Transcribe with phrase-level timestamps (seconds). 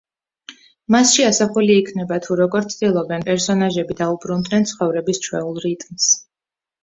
[0.93, 6.09] მასში ასახული იქნება, თუ როგორ ცდილობენ პერსონაჟები, დაუბრუნდნენ ცხოვრების ჩვეულ რიტმს.